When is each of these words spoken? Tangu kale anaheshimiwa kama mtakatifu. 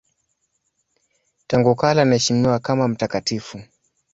Tangu 1.47 1.75
kale 1.75 2.01
anaheshimiwa 2.01 2.59
kama 2.59 2.87
mtakatifu. 2.87 3.61